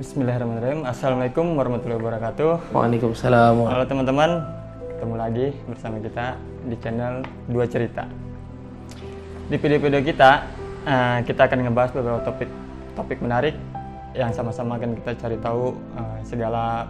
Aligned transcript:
Bismillahirrahmanirrahim. 0.00 0.88
Assalamualaikum 0.88 1.60
warahmatullahi 1.60 2.00
wabarakatuh. 2.00 2.72
Waalaikumsalam. 2.72 3.68
Halo 3.68 3.84
teman-teman, 3.84 4.48
ketemu 4.96 5.14
lagi 5.20 5.46
bersama 5.68 6.00
kita 6.00 6.40
di 6.64 6.76
channel 6.80 7.20
Dua 7.44 7.68
Cerita. 7.68 8.08
Di 9.52 9.60
video-video 9.60 10.00
kita, 10.00 10.48
eh, 10.88 11.18
kita 11.28 11.44
akan 11.44 11.68
ngebahas 11.68 11.92
beberapa 11.92 12.16
topik 12.24 12.48
topik 12.96 13.20
menarik 13.20 13.60
yang 14.16 14.32
sama-sama 14.32 14.80
akan 14.80 14.96
kita 15.04 15.20
cari 15.20 15.36
tahu 15.36 15.76
eh, 15.76 16.18
segala 16.24 16.88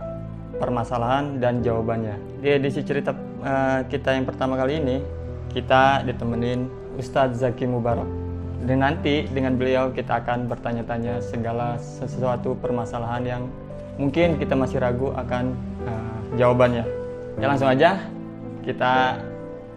permasalahan 0.63 1.43
dan 1.43 1.67
jawabannya. 1.67 2.15
Di 2.39 2.63
edisi 2.63 2.87
cerita 2.87 3.11
eh, 3.43 3.91
kita 3.91 4.15
yang 4.15 4.23
pertama 4.23 4.55
kali 4.55 4.79
ini, 4.79 5.03
kita 5.51 6.07
ditemenin 6.07 6.71
Ustadz 6.95 7.43
Zaki 7.43 7.67
Mubarak. 7.67 8.30
Dan 8.61 8.85
nanti 8.85 9.25
dengan 9.33 9.57
beliau 9.57 9.89
kita 9.89 10.21
akan 10.21 10.45
bertanya-tanya 10.51 11.21
segala 11.25 11.81
sesuatu 11.81 12.53
permasalahan 12.61 13.23
yang 13.25 13.43
mungkin 13.97 14.37
kita 14.37 14.53
masih 14.53 14.81
ragu 14.81 15.13
akan 15.17 15.57
eh, 15.89 16.19
jawabannya. 16.37 16.85
Ya 17.41 17.47
langsung 17.49 17.73
aja 17.73 17.97
kita 18.61 19.17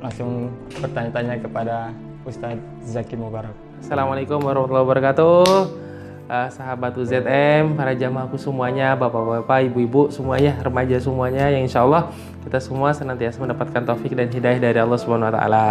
langsung 0.04 0.52
bertanya-tanya 0.84 1.40
kepada 1.40 1.96
Ustadz 2.28 2.60
Zaki 2.84 3.16
Mubarak. 3.16 3.56
Assalamualaikum 3.80 4.44
warahmatullahi 4.44 4.84
wabarakatuh. 4.84 5.84
Eh, 6.24 6.50
sahabat 6.56 6.96
UZM, 6.96 7.76
para 7.76 7.92
jamaahku 7.92 8.40
semuanya, 8.40 8.96
bapak-bapak, 8.96 9.68
ibu-ibu 9.68 10.08
semuanya, 10.08 10.56
remaja 10.64 10.96
semuanya, 11.00 11.52
yang 11.52 11.68
insya 11.68 11.84
Allah 11.84 12.12
kita 12.48 12.64
semua 12.64 12.96
senantiasa 12.96 13.44
mendapatkan 13.44 13.84
taufik 13.84 14.16
dan 14.16 14.32
hidayah 14.32 14.60
dari 14.60 14.80
Allah 14.80 15.00
Subhanahu 15.00 15.32
Wa 15.32 15.36
Taala. 15.36 15.68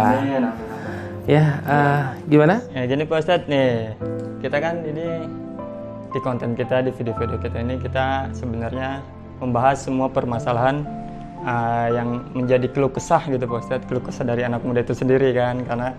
Ya, 1.23 1.63
eh, 1.63 2.03
gimana? 2.27 2.59
Ya 2.75 2.83
gini 2.83 3.07
Pak 3.07 3.23
Ustadz 3.23 3.47
nih, 3.47 3.95
kita 4.43 4.59
kan 4.59 4.83
ini 4.83 5.23
di 6.11 6.19
konten 6.19 6.51
kita, 6.51 6.83
di 6.83 6.91
video-video 6.91 7.39
kita 7.39 7.63
ini 7.63 7.79
kita 7.79 8.27
sebenarnya 8.35 8.99
membahas 9.39 9.87
semua 9.87 10.11
permasalahan 10.11 10.83
uh, 11.47 11.87
yang 11.95 12.27
menjadi 12.35 12.67
keluh 12.75 12.91
kesah 12.91 13.23
gitu 13.31 13.39
Pak 13.47 13.59
Ustadz, 13.63 13.87
keluh 13.87 14.03
kesah 14.03 14.27
dari 14.27 14.43
anak 14.43 14.67
muda 14.67 14.83
itu 14.83 14.91
sendiri 14.91 15.31
kan, 15.31 15.63
karena 15.63 15.95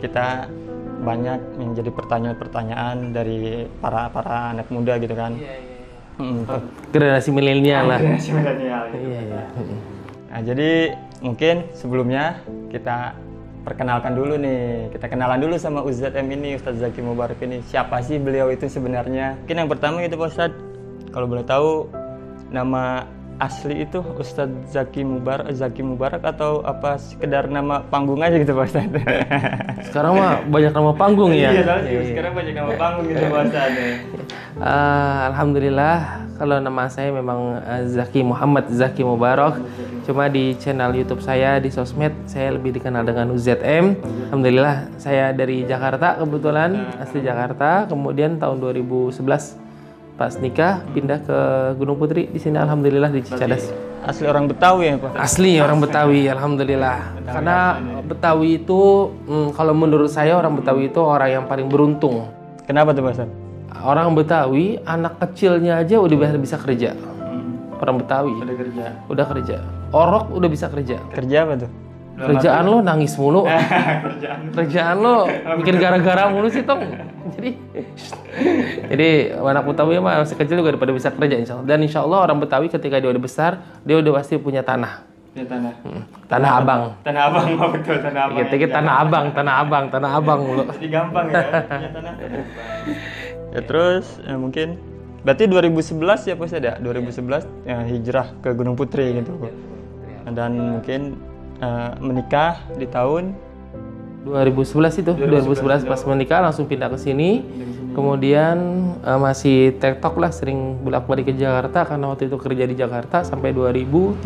kita 0.00 0.48
banyak 1.04 1.40
yang 1.60 1.70
jadi 1.76 1.90
pertanyaan-pertanyaan 1.92 3.12
dari 3.12 3.68
para 3.76 4.08
para 4.08 4.56
anak 4.56 4.72
muda 4.72 4.96
gitu 4.96 5.12
kan. 5.12 5.36
Mm, 6.16 6.48
Generasi 6.96 7.28
milenial 7.28 7.92
lah. 7.92 8.00
generasi 8.00 8.30
milenial. 8.32 8.84
Iya, 8.88 9.20
iya. 9.20 9.44
Nah, 10.32 10.40
jadi 10.40 10.70
mungkin 11.20 11.68
sebelumnya 11.76 12.40
kita 12.72 13.12
perkenalkan 13.62 14.12
dulu 14.12 14.34
nih. 14.38 14.90
Kita 14.92 15.06
kenalan 15.06 15.38
dulu 15.38 15.54
sama 15.56 15.80
UZM 15.86 16.26
ini, 16.28 16.58
Ustadz 16.58 16.82
Zaki 16.82 17.00
Mubarak 17.00 17.38
ini. 17.42 17.62
Siapa 17.66 18.02
sih 18.02 18.18
beliau 18.18 18.50
itu 18.50 18.66
sebenarnya? 18.66 19.38
Mungkin 19.42 19.56
yang 19.64 19.70
pertama 19.70 20.02
gitu 20.02 20.18
Pak 20.18 20.28
Ustadz, 20.34 20.60
kalau 21.14 21.26
boleh 21.30 21.46
tahu 21.46 21.88
nama 22.52 23.06
asli 23.40 23.82
itu 23.82 23.98
Ustadz 24.18 24.70
Zaki 24.70 25.02
Mubarak, 25.02 25.50
Zaki 25.54 25.82
Mubarak 25.82 26.22
atau 26.22 26.62
apa 26.62 26.94
sekedar 27.00 27.50
nama 27.50 27.82
panggung 27.86 28.22
aja 28.22 28.38
gitu 28.38 28.54
Pak 28.54 28.66
Ustadz? 28.70 28.98
Sekarang 29.90 30.18
mah 30.18 30.42
banyak 30.46 30.72
nama 30.74 30.92
panggung 30.94 31.32
ya. 31.34 31.50
Iya, 31.50 31.74
sih. 31.82 32.14
Sekarang 32.14 32.32
banyak 32.38 32.54
nama 32.54 32.72
panggung 32.78 33.06
gitu 33.10 33.24
Pak 33.26 33.42
Ustadz. 33.50 33.80
Eh, 34.62 35.18
Alhamdulillah 35.32 35.96
kalau 36.38 36.56
nama 36.62 36.86
saya 36.86 37.10
memang 37.10 37.62
eh, 37.62 37.82
Zaki 37.90 38.20
Muhammad 38.22 38.70
Zaki 38.70 39.02
Mubarak 39.02 39.58
cuma 40.02 40.26
di 40.26 40.54
channel 40.58 40.92
YouTube 40.94 41.22
saya 41.22 41.62
di 41.62 41.70
sosmed 41.70 42.12
saya 42.26 42.54
lebih 42.54 42.74
dikenal 42.76 43.06
dengan 43.06 43.30
UZM 43.30 43.96
Alhamdulillah 44.28 44.92
saya 44.98 45.30
dari 45.30 45.62
Jakarta 45.64 46.18
kebetulan 46.18 46.92
asli 47.00 47.20
Jakarta. 47.24 47.86
Kemudian 47.88 48.36
tahun 48.36 48.60
2011 48.60 49.18
pas 50.12 50.32
nikah 50.38 50.84
pindah 50.92 51.18
ke 51.24 51.38
Gunung 51.80 51.96
Putri. 51.98 52.28
Di 52.28 52.38
sini 52.38 52.60
Alhamdulillah 52.60 53.10
di 53.10 53.24
Cicadas. 53.24 53.72
Asli 54.02 54.26
orang 54.26 54.50
Betawi 54.50 54.90
ya 54.90 54.94
Pak? 54.98 55.14
Asli 55.14 55.62
orang 55.62 55.78
Betawi 55.78 56.26
Alhamdulillah. 56.26 57.22
Karena 57.22 57.78
Betawi 58.02 58.62
itu 58.62 59.14
mm, 59.30 59.54
kalau 59.54 59.74
menurut 59.74 60.10
saya 60.10 60.34
orang 60.34 60.58
Betawi 60.58 60.90
itu 60.90 61.00
orang 61.00 61.30
yang 61.30 61.44
paling 61.46 61.70
beruntung. 61.70 62.26
Kenapa 62.66 62.90
tuh 62.94 63.06
Pak? 63.06 63.26
Orang 63.82 64.14
Betawi, 64.14 64.78
anak 64.84 65.18
kecilnya 65.18 65.82
aja 65.82 65.98
udah 65.98 66.16
bisa, 66.18 66.38
bisa 66.38 66.56
kerja. 66.58 66.90
Orang 67.82 67.98
Betawi. 68.02 68.34
Udah 68.38 68.56
kerja. 68.58 68.86
udah 69.10 69.26
kerja. 69.26 69.58
Orok 69.92 70.32
udah 70.32 70.48
bisa 70.48 70.72
kerja. 70.72 70.96
Kerja 71.12 71.44
apa 71.44 71.54
tuh? 71.60 71.70
Kerjaan 72.12 72.64
lo 72.68 72.84
nangis 72.84 73.16
mulu. 73.16 73.44
Kerjaan. 74.08 74.52
Kerjaan 74.52 74.96
lo 75.00 75.28
bikin 75.60 75.76
gara-gara 75.80 76.28
mulu 76.28 76.48
sih 76.48 76.64
tong. 76.64 76.80
Jadi, 77.32 77.56
jadi 78.92 79.08
anak 79.36 79.64
Betawi 79.64 79.96
mah 79.96 80.20
masih 80.20 80.36
kecil 80.36 80.60
juga 80.60 80.76
udah 80.76 80.80
pada 80.80 80.92
bisa 80.92 81.08
kerja 81.08 81.36
insya 81.40 81.52
Allah. 81.56 81.66
Dan 81.68 81.78
insya 81.84 82.00
Allah 82.04 82.18
orang 82.28 82.38
Betawi 82.40 82.68
ketika 82.68 83.00
dia 83.00 83.08
udah 83.08 83.22
besar, 83.22 83.60
dia 83.84 83.96
udah 83.96 84.12
pasti 84.16 84.36
punya 84.36 84.60
tanah. 84.60 85.08
Ya 85.32 85.48
tanah. 85.48 85.72
Hmm, 85.80 86.04
Tanah 86.28 86.50
abang. 86.60 86.82
Tanah 87.00 87.22
abang 87.32 87.46
mah 87.56 87.68
betul 87.80 87.96
tanah 88.04 88.20
abang. 88.28 88.36
Kita 88.44 88.66
tanah 88.68 88.94
abang, 89.00 89.24
tanah 89.32 89.54
abang, 89.64 89.84
tanah 89.88 90.10
abang 90.20 90.40
mulu. 90.44 90.62
Jadi 90.76 90.88
gampang 90.92 91.26
ya 91.32 91.40
punya 91.64 91.88
tanah. 91.96 92.14
ya 93.52 93.60
terus 93.64 94.20
eh, 94.24 94.36
mungkin 94.36 94.76
berarti 95.24 95.48
2011 95.48 96.28
ya 96.28 96.34
Pak 96.36 96.44
Ustadz 96.44 96.68
ya 96.68 96.74
2011 96.80 97.44
ya, 97.64 97.76
hijrah 97.88 98.26
ke 98.44 98.52
Gunung 98.52 98.76
Putri 98.76 99.20
gitu 99.20 99.32
dan 100.30 100.78
mungkin 100.78 101.18
eh, 101.58 101.90
menikah 101.98 102.62
di 102.78 102.86
tahun? 102.86 103.34
2011 104.22 105.02
itu 105.02 105.12
2011 105.18 105.82
pas 105.82 105.98
menikah 106.06 106.38
langsung 106.46 106.70
pindah 106.70 106.86
ke 106.94 106.98
sini. 106.98 107.42
Kemudian 107.92 108.56
eh, 109.02 109.18
masih 109.18 109.74
tektok 109.82 110.14
lah 110.22 110.30
sering 110.30 110.78
bolak 110.80 111.10
balik 111.10 111.30
ke 111.30 111.34
Jakarta 111.34 111.82
karena 111.82 112.14
waktu 112.14 112.30
itu 112.30 112.38
kerja 112.38 112.64
di 112.70 112.78
Jakarta 112.78 113.26
sampai 113.26 113.50
2013 113.50 114.22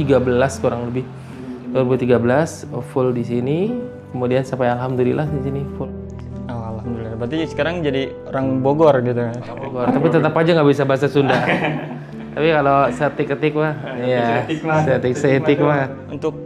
kurang 0.60 0.92
lebih. 0.92 1.04
2013 1.72 2.68
full 2.92 3.16
di 3.16 3.24
sini. 3.24 3.58
Kemudian 4.12 4.44
sampai 4.44 4.72
alhamdulillah 4.72 5.28
di 5.28 5.40
sini 5.44 5.60
full. 5.76 5.92
Oh, 6.46 6.62
alhamdulillah. 6.78 7.18
Berarti 7.18 7.36
sekarang 7.48 7.84
jadi 7.84 8.12
orang 8.32 8.62
Bogor 8.62 9.02
gitu 9.02 9.18
kan? 9.18 9.36
Bogor. 9.60 9.86
tapi 9.90 10.06
tetap 10.08 10.32
aja 10.36 10.50
nggak 10.56 10.68
bisa 10.72 10.84
bahasa 10.86 11.08
Sunda 11.10 11.36
tapi 12.36 12.52
kalau 12.52 12.78
setik 12.92 13.26
ketik 13.32 13.56
mah 13.56 13.72
ya 14.12 14.44
setik 14.44 14.60
mah. 14.60 14.84
setik 15.16 15.58
mah 15.58 15.88
untuk 16.12 16.36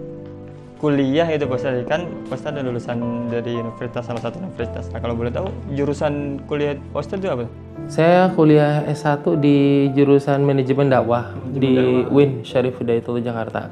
kuliah 0.79 1.29
itu 1.29 1.45
Pak 1.45 1.59
Ustadz 1.61 1.85
kan 1.91 2.07
Pak 2.31 2.39
Ustadz 2.39 2.57
ada 2.57 2.63
lulusan 2.65 2.99
dari 3.27 3.59
universitas 3.59 4.07
salah 4.07 4.23
satu 4.23 4.39
universitas 4.39 4.87
nah 4.95 5.03
kalau 5.03 5.19
boleh 5.19 5.35
tahu 5.35 5.51
jurusan 5.75 6.41
kuliah 6.47 6.79
Pak 6.95 7.01
Ustadz 7.03 7.21
itu 7.21 7.29
apa? 7.29 7.45
Saya 7.91 8.31
kuliah 8.39 8.87
S1 8.87 9.27
di 9.43 9.91
jurusan 9.99 10.47
manajemen 10.47 10.87
dakwah 10.87 11.35
di 11.51 12.07
UIN 12.07 12.47
Syarif 12.47 12.79
Hidayatullah 12.79 13.25
Jakarta. 13.25 13.67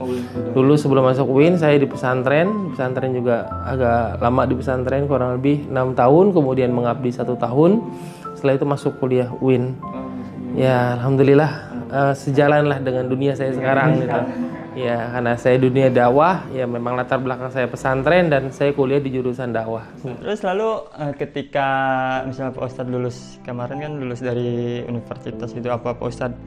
Dulu 0.58 0.74
sebelum 0.74 1.06
masuk 1.06 1.28
UIN 1.28 1.54
saya 1.54 1.78
di 1.78 1.86
pesantren, 1.86 2.74
pesantren 2.74 3.14
juga 3.14 3.46
agak 3.62 4.18
lama 4.18 4.42
di 4.48 4.58
pesantren 4.58 5.06
kurang 5.06 5.38
lebih 5.38 5.70
enam 5.70 5.94
tahun, 5.94 6.34
kemudian 6.34 6.74
mengabdi 6.74 7.14
satu 7.14 7.38
tahun. 7.38 7.78
Setelah 8.34 8.58
itu 8.58 8.66
masuk 8.66 8.98
kuliah 8.98 9.30
UIN. 9.38 9.78
Ya 10.58 10.98
alhamdulillah 10.98 11.67
eh, 11.88 12.14
sejalan 12.14 12.68
lah 12.68 12.78
dengan 12.78 13.08
dunia 13.08 13.32
saya 13.34 13.52
sekarang 13.52 14.04
gitu. 14.04 14.20
Ya 14.78 15.10
karena 15.10 15.34
saya 15.34 15.58
dunia 15.58 15.90
dakwah, 15.90 16.46
ya 16.54 16.62
memang 16.62 16.94
latar 16.94 17.18
belakang 17.18 17.50
saya 17.50 17.66
pesantren 17.66 18.30
dan 18.30 18.54
saya 18.54 18.70
kuliah 18.70 19.02
di 19.02 19.10
jurusan 19.10 19.50
dakwah. 19.50 19.82
Terus 20.04 20.40
lalu 20.46 20.86
eh, 20.94 21.12
ketika 21.18 21.68
misalnya 22.28 22.54
Pak 22.54 22.64
Ustadz 22.68 22.92
lulus 22.92 23.42
kemarin 23.42 23.82
kan 23.82 23.92
lulus 23.98 24.22
dari 24.22 24.84
universitas 24.86 25.50
itu 25.56 25.66
apa 25.66 25.98
Pak 25.98 26.06
Ustadz 26.06 26.38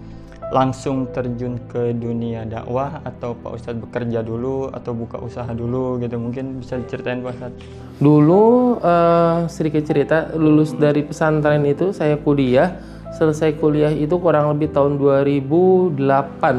langsung 0.51 1.07
terjun 1.16 1.56
ke 1.72 1.96
dunia 1.96 2.44
dakwah 2.44 3.00
atau 3.07 3.31
Pak 3.40 3.51
Ustadz 3.56 3.80
bekerja 3.80 4.19
dulu 4.19 4.68
atau 4.68 4.91
buka 4.91 5.16
usaha 5.24 5.47
dulu 5.56 5.96
gitu 6.03 6.19
mungkin 6.19 6.59
bisa 6.59 6.75
diceritain 6.75 7.24
Pak 7.24 7.34
Ustadz 7.40 7.63
Dulu 8.01 8.75
eh, 8.84 9.38
sedikit 9.47 9.84
cerita 9.88 10.34
lulus 10.35 10.75
dari 10.75 11.07
pesantren 11.07 11.63
itu 11.63 11.96
saya 11.96 12.19
kuliah 12.19 12.75
selesai 13.11 13.59
kuliah 13.59 13.91
itu 13.91 14.16
kurang 14.17 14.49
lebih 14.55 14.72
tahun 14.72 14.95
2008 14.97 16.00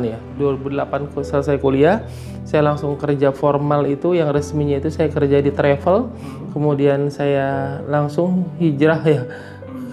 ya. 0.04 0.18
2008 0.36 1.10
ku- 1.12 1.24
selesai 1.24 1.56
kuliah 1.58 2.04
saya 2.42 2.68
langsung 2.68 2.98
kerja 2.98 3.32
formal 3.32 3.86
itu 3.88 4.12
yang 4.12 4.28
resminya 4.34 4.76
itu 4.76 4.92
saya 4.92 5.08
kerja 5.08 5.40
di 5.40 5.48
travel. 5.48 6.12
Kemudian 6.52 7.08
saya 7.08 7.80
langsung 7.88 8.44
hijrah 8.60 9.00
ya. 9.06 9.22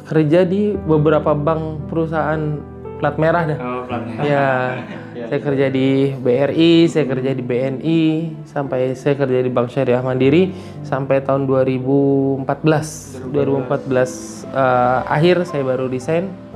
Kerja 0.09 0.43
di 0.43 0.73
beberapa 0.75 1.31
bank 1.37 1.87
perusahaan 1.87 2.59
plat 2.99 3.15
merah 3.15 3.43
dah. 3.47 3.59
Oh, 3.63 3.83
Ya, 4.19 4.47
saya 5.31 5.39
kerja 5.39 5.67
di 5.71 6.11
BRI, 6.19 6.89
saya 6.91 7.05
kerja 7.07 7.31
di 7.31 7.43
BNI, 7.45 8.03
sampai 8.49 8.97
saya 8.97 9.15
kerja 9.15 9.39
di 9.39 9.47
Bank 9.47 9.71
Syariah 9.71 10.03
Mandiri 10.03 10.51
sampai 10.83 11.23
tahun 11.23 11.47
2014. 11.47 13.29
2014 13.31 14.49
eh, 14.51 14.99
akhir 15.07 15.47
saya 15.47 15.63
baru 15.63 15.87
resign. 15.87 16.48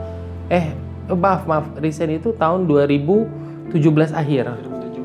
Eh, 0.52 0.72
eh, 0.72 1.16
maaf 1.16 1.48
maaf, 1.48 1.66
resign 1.80 2.20
itu 2.20 2.36
tahun 2.36 2.68
2017 2.68 4.12
akhir. 4.12 4.52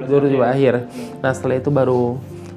2017 0.09 0.43
akhir. 0.43 0.75
Nah, 1.21 1.33
setelah 1.35 1.57
itu 1.61 1.71
baru 1.71 2.17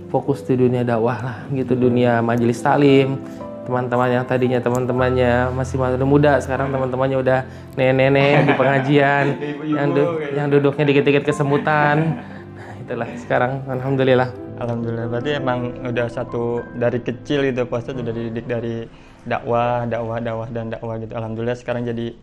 fokus 0.10 0.44
di 0.44 0.56
dunia 0.60 0.84
dakwah 0.84 1.18
lah, 1.20 1.38
gitu 1.56 1.76
dunia 1.76 2.20
majelis 2.20 2.60
talim, 2.60 3.20
teman-teman 3.64 4.10
yang 4.12 4.26
tadinya 4.28 4.60
teman-temannya 4.60 5.56
masih 5.56 5.80
masih 5.80 6.04
muda 6.04 6.42
sekarang 6.44 6.74
teman-temannya 6.74 7.18
udah 7.22 7.40
nenek-nenek 7.80 8.50
di 8.50 8.54
pengajian 8.58 9.26
yang 9.78 9.88
du- 9.94 10.18
yang 10.34 10.48
duduknya 10.52 10.84
dikit-dikit 10.90 11.24
kesemutan 11.24 12.20
nah, 12.58 12.72
itulah 12.82 13.08
sekarang 13.22 13.62
alhamdulillah 13.70 14.34
Alhamdulillah. 14.62 15.10
Berarti 15.10 15.32
emang 15.42 15.74
udah 15.82 16.06
satu 16.06 16.62
dari 16.78 17.02
kecil 17.02 17.50
gitu 17.50 17.66
Pak 17.66 17.82
Ustadz 17.82 17.98
udah 17.98 18.14
dididik 18.14 18.46
dari 18.46 18.86
dakwah, 19.26 19.90
dakwah, 19.90 20.22
dakwah 20.22 20.48
dan 20.54 20.70
dakwah 20.70 21.02
gitu. 21.02 21.18
Alhamdulillah 21.18 21.58
sekarang 21.58 21.90
jadi 21.90 22.14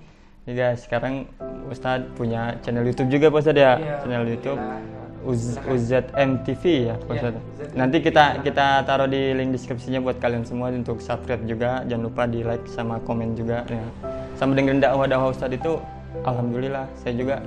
ini 0.48 0.56
guys, 0.56 0.88
sekarang 0.88 1.28
Ustadz 1.68 2.08
punya 2.16 2.56
channel 2.64 2.80
YouTube 2.88 3.12
juga 3.12 3.28
Pak 3.28 3.44
Ustadz 3.44 3.60
ya. 3.60 3.72
Iya, 3.76 3.94
channel 4.00 4.24
YouTube 4.24 4.60
Uz, 5.28 5.60
UZM 5.68 6.40
TV 6.40 6.88
ya 6.88 6.96
Pak 7.04 7.12
Iya, 7.12 7.20
Ustadz. 7.20 7.40
Nanti 7.76 7.96
kita 8.00 8.40
kita 8.40 8.80
taruh 8.88 9.04
di 9.04 9.36
link 9.36 9.52
deskripsinya 9.52 10.00
buat 10.00 10.16
kalian 10.16 10.48
semua 10.48 10.72
untuk 10.72 11.04
subscribe 11.04 11.44
juga. 11.44 11.84
Jangan 11.84 12.00
lupa 12.08 12.24
di 12.24 12.40
like 12.40 12.64
sama 12.64 12.96
komen 13.04 13.36
juga 13.36 13.68
ya. 13.68 13.84
Sama 14.40 14.56
dengan 14.56 14.80
dakwah-dakwah 14.80 15.36
Ustadz 15.36 15.52
itu 15.52 15.76
Alhamdulillah 16.24 16.88
saya 16.96 17.12
juga 17.12 17.44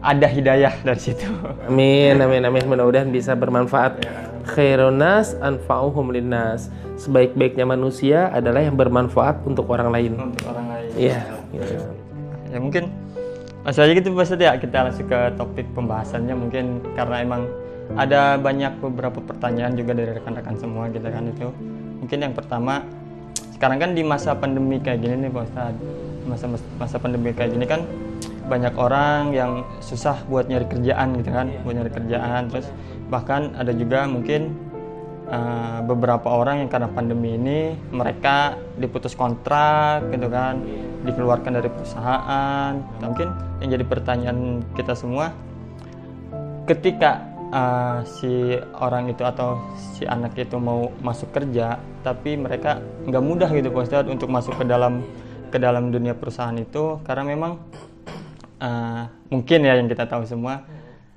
ada 0.00 0.24
hidayah 0.24 0.72
dari 0.80 1.00
situ. 1.04 1.28
Amin, 1.68 2.24
amin, 2.24 2.40
amin. 2.40 2.64
Mudah-mudahan 2.64 3.12
bisa 3.12 3.36
bermanfaat. 3.36 4.00
Khairun 4.48 4.96
nas 4.96 5.36
anfa'uhum 5.44 6.08
linnas. 6.08 6.72
Sebaik-baiknya 6.96 7.68
manusia 7.68 8.32
adalah 8.32 8.64
yang 8.64 8.80
bermanfaat 8.80 9.44
untuk 9.44 9.68
orang 9.68 9.92
lain. 9.92 10.12
untuk 10.16 10.44
orang 10.48 10.66
lain. 10.72 10.88
Iya, 10.96 11.20
gitu. 11.52 12.03
Ya 12.54 12.62
mungkin 12.62 12.86
langsung 13.66 13.82
aja 13.82 13.92
gitu 13.98 14.14
Ustadz 14.14 14.46
ya 14.46 14.54
kita 14.54 14.86
langsung 14.86 15.10
ke 15.10 15.20
topik 15.34 15.66
pembahasannya. 15.74 16.34
Mungkin 16.38 16.64
karena 16.94 17.16
emang 17.26 17.42
ada 17.98 18.38
banyak 18.38 18.78
beberapa 18.78 19.18
pertanyaan 19.18 19.74
juga 19.74 19.92
dari 19.98 20.14
rekan-rekan 20.14 20.56
semua 20.56 20.86
gitu 20.94 21.04
kan 21.04 21.26
itu. 21.26 21.50
Mungkin 21.98 22.18
yang 22.22 22.34
pertama 22.38 22.86
sekarang 23.58 23.82
kan 23.82 23.90
di 23.98 24.06
masa 24.06 24.38
pandemi 24.38 24.78
kayak 24.78 25.02
gini 25.02 25.26
nih 25.26 25.30
Ustadz. 25.34 25.82
Masa 26.30 26.46
masa 26.78 26.96
pandemi 27.02 27.34
kayak 27.34 27.58
gini 27.58 27.66
kan 27.66 27.82
banyak 28.44 28.76
orang 28.76 29.32
yang 29.32 29.64
susah 29.80 30.20
buat 30.28 30.48
nyari 30.48 30.68
kerjaan 30.68 31.16
gitu 31.18 31.30
kan 31.34 31.50
buat 31.66 31.74
nyari 31.74 31.90
kerjaan. 31.90 32.48
Terus 32.54 32.70
bahkan 33.10 33.52
ada 33.58 33.74
juga 33.74 34.06
mungkin 34.06 34.54
uh, 35.28 35.80
beberapa 35.84 36.28
orang 36.28 36.64
yang 36.64 36.70
karena 36.72 36.88
pandemi 36.90 37.36
ini 37.36 37.76
mereka 37.92 38.58
diputus 38.76 39.16
kontrak 39.16 40.08
gitu 40.12 40.28
kan 40.28 40.60
dikeluarkan 41.04 41.60
dari 41.60 41.68
perusahaan. 41.68 42.72
Nah, 42.76 43.06
mungkin 43.06 43.28
yang 43.60 43.76
jadi 43.78 43.84
pertanyaan 43.84 44.64
kita 44.72 44.96
semua 44.96 45.32
ketika 46.64 47.20
uh, 47.52 48.00
si 48.04 48.56
orang 48.80 49.12
itu 49.12 49.22
atau 49.22 49.60
si 49.76 50.08
anak 50.08 50.34
itu 50.40 50.56
mau 50.56 50.88
masuk 51.04 51.30
kerja 51.30 51.76
tapi 52.00 52.36
mereka 52.40 52.80
nggak 53.04 53.24
mudah 53.24 53.48
gitu 53.52 53.68
Pak 53.68 53.84
Ustadz 53.84 54.12
untuk 54.12 54.32
masuk 54.32 54.56
ke 54.56 54.64
dalam 54.64 55.04
ke 55.52 55.60
dalam 55.60 55.92
dunia 55.92 56.16
perusahaan 56.16 56.56
itu 56.56 56.98
karena 57.06 57.22
memang 57.22 57.60
uh, 58.58 59.04
mungkin 59.28 59.62
ya 59.62 59.78
yang 59.78 59.86
kita 59.86 60.08
tahu 60.08 60.26
semua 60.26 60.64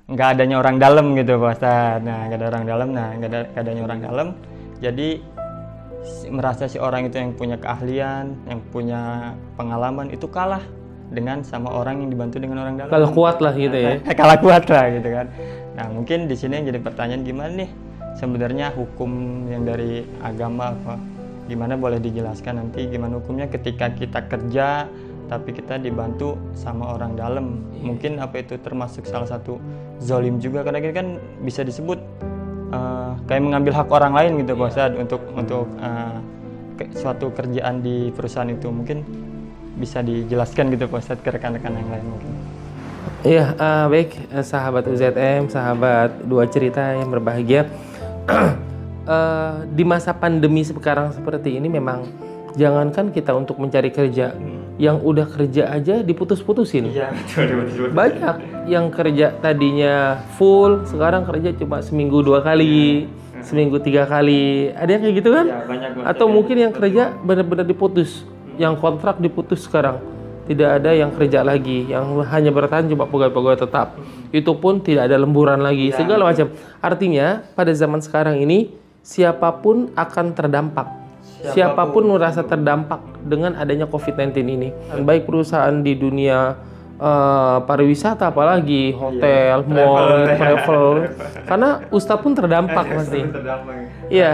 nggak 0.07 0.27
adanya 0.39 0.55
orang 0.63 0.79
dalam 0.79 1.05
gitu 1.19 1.35
Pak 1.35 1.59
Ustadz. 1.59 2.03
Nah 2.07 2.19
nggak 2.31 2.39
ada 2.39 2.47
orang 2.47 2.63
dalam, 2.63 2.87
nah 2.95 3.07
nggak 3.15 3.29
ada 3.29 3.39
nggak 3.51 3.63
adanya 3.63 3.81
orang 3.83 3.99
dalam, 3.99 4.27
jadi 4.79 5.09
merasa 6.31 6.71
si 6.71 6.79
orang 6.79 7.11
itu 7.11 7.19
yang 7.19 7.35
punya 7.35 7.59
keahlian, 7.59 8.25
yang 8.47 8.59
punya 8.71 9.35
pengalaman 9.59 10.07
itu 10.07 10.23
kalah 10.31 10.63
dengan 11.11 11.43
sama 11.43 11.71
orang 11.71 12.03
yang 12.03 12.09
dibantu 12.11 12.39
dengan 12.39 12.63
orang 12.63 12.79
dalam. 12.79 12.91
Kalau 12.91 13.09
kuat 13.11 13.43
lah 13.43 13.51
gitu 13.55 13.75
ya. 13.75 13.99
kalah 14.19 14.39
kuat 14.39 14.63
lah 14.71 14.87
gitu 14.95 15.09
kan. 15.11 15.27
Nah 15.75 15.85
mungkin 15.91 16.31
di 16.31 16.35
sini 16.39 16.63
yang 16.63 16.71
jadi 16.71 16.79
pertanyaan 16.79 17.23
gimana 17.27 17.51
nih 17.67 17.69
sebenarnya 18.15 18.73
hukum 18.73 19.11
yang 19.51 19.67
dari 19.67 20.07
agama 20.25 20.73
apa 20.73 20.95
gimana 21.47 21.79
boleh 21.79 22.01
dijelaskan 22.03 22.59
nanti 22.59 22.91
gimana 22.91 23.23
hukumnya 23.23 23.47
ketika 23.47 23.87
kita 23.95 24.19
kerja 24.27 24.89
tapi 25.27 25.53
kita 25.53 25.79
dibantu 25.79 26.39
sama 26.55 26.95
orang 26.95 27.13
dalam. 27.15 27.63
Mungkin 27.79 28.19
apa 28.19 28.41
itu 28.41 28.55
termasuk 28.59 29.05
salah 29.05 29.27
satu 29.27 29.59
zolim 29.99 30.39
juga. 30.41 30.63
Karena 30.63 30.81
ini 30.81 30.95
kan 30.95 31.07
bisa 31.43 31.61
disebut 31.61 31.99
eh, 32.73 33.11
kayak 33.27 33.43
mengambil 33.43 33.71
hak 33.75 33.87
orang 33.91 34.13
lain 34.15 34.31
gitu 34.43 34.55
Pak 34.55 34.67
Ustadz 34.71 34.99
untuk 34.99 35.21
untuk 35.35 35.65
eh, 35.79 36.17
ke- 36.79 36.91
suatu 36.95 37.27
kerjaan 37.31 37.83
di 37.83 38.09
perusahaan 38.11 38.49
itu. 38.49 38.67
Mungkin 38.71 39.03
bisa 39.77 40.01
dijelaskan 40.01 40.73
gitu 40.73 40.89
Pak 40.89 40.99
Ustadz 41.03 41.23
ke 41.23 41.29
rekan-rekan 41.29 41.75
yang 41.75 41.89
lain 41.91 42.05
mungkin. 42.07 42.31
Iya, 43.27 43.45
eh, 43.53 43.85
baik. 43.91 44.09
Sahabat 44.41 44.83
UZM, 44.87 45.51
sahabat 45.51 46.23
dua 46.23 46.47
cerita 46.47 46.95
yang 46.95 47.11
berbahagia. 47.11 47.67
Eh, 49.07 49.55
di 49.71 49.87
masa 49.87 50.11
pandemi 50.11 50.67
sekarang 50.67 51.15
seperti 51.15 51.55
ini 51.55 51.71
memang 51.71 52.03
jangankan 52.59 53.07
kita 53.15 53.31
untuk 53.31 53.55
mencari 53.55 53.87
kerja, 53.87 54.35
yang 54.77 55.01
udah 55.01 55.25
kerja 55.25 55.73
aja 55.73 56.05
diputus-putusin. 56.05 56.93
Iya 56.93 57.09
betul 57.17 57.65
betul. 57.65 57.87
Banyak 57.93 58.35
yang 58.69 58.93
kerja 58.93 59.33
tadinya 59.41 60.21
full, 60.37 60.85
sekarang 60.85 61.25
kerja 61.25 61.53
cuma 61.57 61.81
seminggu 61.81 62.21
dua 62.21 62.45
kali, 62.45 63.09
seminggu 63.41 63.81
tiga 63.81 64.05
kali. 64.05 64.69
Ada 64.73 64.97
yang 64.97 65.01
kayak 65.01 65.15
gitu 65.17 65.29
kan? 65.33 65.45
Ya, 65.49 65.59
banyak 65.65 65.89
Atau 66.05 66.25
mungkin 66.29 66.55
yang 66.61 66.73
kerja 66.73 67.13
benar-benar 67.25 67.65
diputus, 67.65 68.23
yang 68.61 68.77
kontrak 68.77 69.17
diputus 69.17 69.65
sekarang. 69.65 69.97
Tidak 70.47 70.79
ada 70.79 70.95
yang 70.95 71.11
kerja 71.11 71.43
lagi, 71.43 71.91
yang 71.91 72.23
hanya 72.23 72.55
bertahan 72.55 72.87
cuma 72.87 73.03
pegawai-pegawai 73.03 73.67
tetap. 73.67 73.99
Itu 74.31 74.55
pun 74.55 74.79
tidak 74.79 75.11
ada 75.11 75.19
lemburan 75.19 75.59
lagi, 75.59 75.91
segala 75.91 76.23
macam. 76.31 76.55
Artinya 76.79 77.43
pada 77.51 77.75
zaman 77.75 77.99
sekarang 77.99 78.39
ini 78.39 78.71
siapa 79.03 79.51
pun 79.59 79.91
akan 79.91 80.31
terdampak. 80.31 81.06
Siapa 81.37 81.93
pun 81.93 82.09
merasa 82.09 82.41
terdampak 82.41 83.01
dengan 83.21 83.53
adanya 83.53 83.85
COVID-19 83.85 84.37
ini. 84.47 84.69
Baik 85.05 85.29
perusahaan 85.29 85.73
di 85.83 85.93
dunia 85.93 86.57
eh, 86.97 87.57
pariwisata 87.61 88.33
apalagi 88.33 88.95
hotel, 88.97 89.61
mall, 89.69 90.25
travel. 90.39 90.85
Karena 91.45 91.69
Ustadz 91.93 92.23
pun 92.25 92.33
terdampak 92.33 92.85
pasti. 92.89 93.21
Iya. 94.09 94.33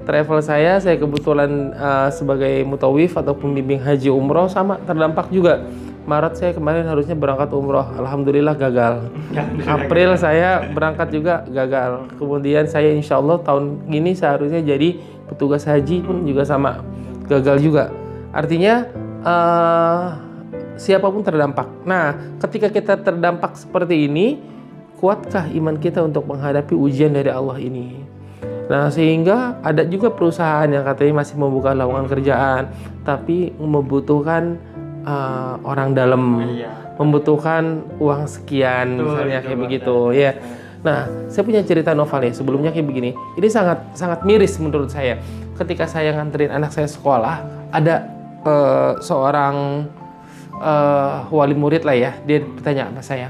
Travel 0.00 0.40
saya, 0.40 0.80
saya 0.80 0.96
kebetulan 0.96 1.76
uh, 1.76 2.08
sebagai 2.08 2.64
mutawif 2.64 3.20
atau 3.20 3.36
pembimbing 3.36 3.84
haji 3.84 4.08
umroh 4.08 4.48
sama 4.48 4.80
terdampak 4.88 5.28
juga. 5.28 5.68
Maret 6.08 6.34
saya 6.40 6.52
kemarin 6.56 6.88
harusnya 6.88 7.12
berangkat 7.12 7.52
umroh, 7.52 7.84
alhamdulillah 8.00 8.56
gagal. 8.56 9.12
April 9.68 10.16
saya 10.16 10.64
berangkat 10.72 11.12
juga 11.12 11.44
gagal. 11.44 12.08
Kemudian 12.16 12.64
saya 12.64 12.96
insya 12.96 13.20
Allah 13.20 13.38
tahun 13.44 13.84
ini 13.92 14.16
seharusnya 14.16 14.64
jadi 14.64 14.96
petugas 15.30 15.62
haji 15.62 16.02
pun 16.02 16.26
juga 16.26 16.42
sama 16.42 16.82
gagal 17.30 17.62
juga. 17.62 17.94
Artinya 18.34 18.90
uh, 19.22 20.18
siapa 20.74 21.06
pun 21.06 21.22
terdampak. 21.22 21.70
Nah, 21.86 22.18
ketika 22.42 22.66
kita 22.74 22.98
terdampak 22.98 23.54
seperti 23.54 24.10
ini, 24.10 24.42
kuatkah 24.98 25.46
iman 25.54 25.78
kita 25.78 26.02
untuk 26.02 26.26
menghadapi 26.26 26.74
ujian 26.74 27.14
dari 27.14 27.30
Allah 27.30 27.62
ini? 27.62 28.02
Nah, 28.70 28.86
sehingga 28.86 29.58
ada 29.66 29.82
juga 29.82 30.14
perusahaan 30.14 30.66
yang 30.70 30.86
katanya 30.86 31.26
masih 31.26 31.34
membuka 31.38 31.74
lowongan 31.74 32.06
kerjaan, 32.06 32.62
tapi 33.02 33.50
membutuhkan 33.58 34.62
uh, 35.02 35.58
orang 35.66 35.90
dalam, 35.90 36.38
membutuhkan 36.94 37.82
uang 37.98 38.30
sekian, 38.30 38.94
misalnya 38.94 39.42
kayak 39.42 39.58
begitu, 39.58 40.14
ya. 40.14 40.38
Nah, 40.80 41.28
saya 41.28 41.42
punya 41.44 41.60
cerita 41.60 41.92
novel 41.92 42.30
nih. 42.30 42.32
Sebelumnya 42.32 42.70
kayak 42.72 42.86
begini. 42.88 43.10
Ini 43.36 43.48
sangat 43.52 43.92
sangat 43.92 44.24
miris 44.24 44.56
menurut 44.56 44.88
saya. 44.88 45.20
Ketika 45.60 45.84
saya 45.84 46.16
nganterin 46.16 46.52
anak 46.52 46.72
saya 46.72 46.88
sekolah, 46.88 47.68
ada 47.68 48.08
uh, 48.44 48.96
seorang 49.04 49.84
uh, 50.56 51.28
wali 51.28 51.56
murid 51.56 51.84
lah 51.84 51.96
ya. 51.96 52.12
Dia 52.24 52.40
bertanya 52.44 52.88
sama 52.88 53.02
saya, 53.04 53.28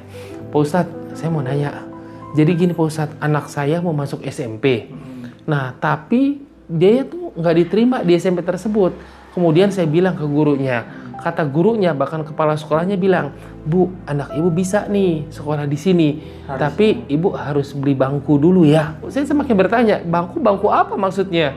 Pak 0.51 0.59
Ustadz, 0.59 1.19
saya 1.19 1.31
mau 1.31 1.43
nanya. 1.43 1.87
Jadi 2.39 2.51
gini 2.55 2.73
Pak 2.75 2.87
Ustadz, 2.87 3.19
anak 3.19 3.51
saya 3.51 3.83
mau 3.83 3.91
masuk 3.91 4.23
SMP. 4.23 4.91
Nah, 5.47 5.75
tapi 5.79 6.43
dia 6.71 7.03
tuh 7.03 7.35
nggak 7.35 7.55
diterima 7.67 7.97
di 8.07 8.15
SMP 8.15 8.47
tersebut. 8.47 8.95
Kemudian 9.35 9.71
saya 9.71 9.87
bilang 9.87 10.19
ke 10.19 10.27
gurunya, 10.27 10.87
kata 11.21 11.45
gurunya 11.47 11.93
bahkan 11.93 12.25
kepala 12.25 12.57
sekolahnya 12.57 12.97
bilang, 12.97 13.37
Bu, 13.63 13.93
anak 14.09 14.33
ibu 14.35 14.49
bisa 14.49 14.89
nih 14.89 15.29
sekolah 15.29 15.69
di 15.69 15.79
sini, 15.79 16.09
tapi 16.49 17.05
ibu 17.07 17.37
harus 17.37 17.77
beli 17.77 17.93
bangku 17.93 18.41
dulu 18.41 18.65
ya. 18.65 18.97
Saya 19.13 19.29
semakin 19.29 19.55
bertanya, 19.55 19.97
bangku 20.01 20.41
bangku 20.41 20.73
apa 20.73 20.97
maksudnya? 20.97 21.53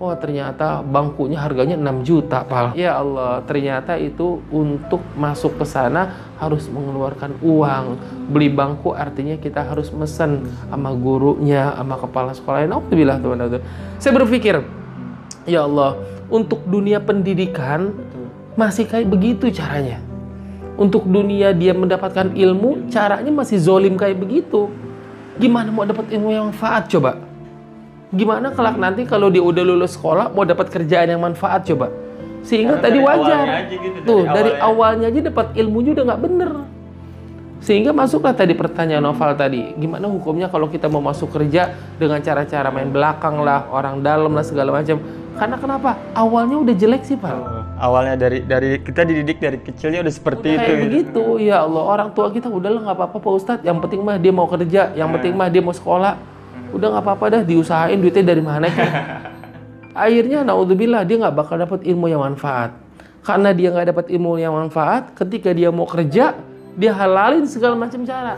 Oh 0.00 0.16
ternyata 0.16 0.80
bangkunya 0.80 1.36
harganya 1.36 1.76
6 1.76 2.08
juta 2.08 2.40
pal. 2.40 2.72
Ya 2.72 2.96
Allah 2.96 3.44
ternyata 3.44 4.00
itu 4.00 4.40
untuk 4.48 5.04
masuk 5.12 5.60
ke 5.60 5.68
sana 5.68 6.32
harus 6.40 6.72
mengeluarkan 6.72 7.36
uang. 7.44 8.00
Beli 8.32 8.48
bangku 8.48 8.96
artinya 8.96 9.36
kita 9.36 9.60
harus 9.60 9.92
mesen 9.92 10.48
sama 10.72 10.96
gurunya, 10.96 11.76
sama 11.76 12.00
kepala 12.00 12.32
sekolahnya. 12.32 12.72
Alhamdulillah 12.72 13.20
teman-teman. 13.20 13.60
Saya 14.00 14.16
berpikir, 14.16 14.64
ya 15.44 15.68
Allah 15.68 16.00
untuk 16.32 16.64
dunia 16.64 17.04
pendidikan 17.04 17.92
masih 18.60 18.84
kayak 18.84 19.08
begitu 19.08 19.48
caranya. 19.48 20.04
Untuk 20.76 21.08
dunia 21.08 21.56
dia 21.56 21.72
mendapatkan 21.72 22.36
ilmu 22.36 22.92
caranya 22.92 23.32
masih 23.32 23.56
zolim 23.56 23.96
kayak 23.96 24.20
begitu. 24.20 24.68
Gimana 25.40 25.72
mau 25.72 25.88
dapat 25.88 26.12
ilmu 26.12 26.28
yang 26.28 26.52
manfaat 26.52 26.92
coba? 26.92 27.16
Gimana 28.12 28.52
kelak 28.52 28.76
nanti 28.76 29.08
kalau 29.08 29.32
dia 29.32 29.40
udah 29.40 29.64
lulus 29.64 29.96
sekolah 29.96 30.28
mau 30.36 30.44
dapat 30.44 30.68
kerjaan 30.68 31.08
yang 31.16 31.22
manfaat 31.24 31.64
coba? 31.64 31.88
Sehingga 32.40 32.80
Karena 32.80 32.84
tadi 32.84 32.98
dari 33.00 33.08
wajar. 33.08 33.44
gitu, 33.68 33.88
dari 34.00 34.08
Tuh, 34.08 34.22
dari 34.24 34.52
awalnya. 34.56 34.64
awalnya 34.64 35.06
aja 35.12 35.20
dapat 35.32 35.46
ilmunya 35.56 35.90
udah 35.96 36.04
nggak 36.08 36.22
bener. 36.24 36.52
Sehingga 37.60 37.92
masuklah 37.92 38.32
tadi 38.32 38.56
pertanyaan 38.56 39.04
novel 39.04 39.36
tadi, 39.36 39.76
gimana 39.76 40.08
hukumnya 40.08 40.48
kalau 40.48 40.64
kita 40.64 40.88
mau 40.88 41.04
masuk 41.04 41.28
kerja 41.28 41.76
dengan 42.00 42.16
cara-cara 42.24 42.72
main 42.72 42.88
belakang 42.88 43.36
lah, 43.44 43.68
orang 43.68 44.00
dalam 44.00 44.32
lah 44.32 44.40
segala 44.40 44.72
macam. 44.72 44.96
Karena 45.36 45.60
kenapa? 45.60 46.00
Awalnya 46.16 46.56
udah 46.56 46.72
jelek 46.72 47.04
sih, 47.04 47.20
Pak. 47.20 47.59
Awalnya 47.80 48.14
dari 48.20 48.44
dari 48.44 48.76
kita 48.76 49.08
dididik 49.08 49.40
dari 49.40 49.56
kecilnya 49.56 50.04
udah 50.04 50.12
seperti 50.12 50.52
itu 50.52 50.60
Kayak 50.60 50.76
gitu. 50.76 50.84
begitu, 50.84 51.24
ya 51.48 51.64
Allah 51.64 51.80
orang 51.80 52.08
tua 52.12 52.28
kita 52.28 52.52
udahlah 52.52 52.84
nggak 52.84 52.96
apa-apa 53.00 53.16
Pak 53.16 53.32
Ustadz. 53.40 53.64
Yang 53.64 53.88
penting 53.88 54.00
mah 54.04 54.20
dia 54.20 54.32
mau 54.36 54.44
kerja, 54.44 54.92
yang 54.92 55.08
penting 55.16 55.32
mah 55.32 55.48
dia 55.48 55.64
mau 55.64 55.72
sekolah. 55.72 56.20
Udah 56.76 56.86
nggak 56.92 57.04
apa-apa 57.08 57.24
dah, 57.32 57.42
diusahain 57.42 57.96
duitnya 57.96 58.36
dari 58.36 58.44
mana 58.44 58.68
kan? 58.68 58.90
Akhirnya 60.04 60.44
naudzubillah 60.44 61.08
dia 61.08 61.24
nggak 61.24 61.34
bakal 61.34 61.56
dapat 61.56 61.80
ilmu 61.88 62.06
yang 62.12 62.20
manfaat. 62.20 62.76
Karena 63.24 63.56
dia 63.56 63.72
nggak 63.72 63.96
dapat 63.96 64.06
ilmu 64.12 64.36
yang 64.36 64.52
manfaat, 64.52 65.16
ketika 65.16 65.48
dia 65.56 65.72
mau 65.72 65.88
kerja, 65.88 66.36
dia 66.76 66.92
halalin 66.92 67.48
segala 67.48 67.80
macam 67.80 68.04
cara. 68.04 68.36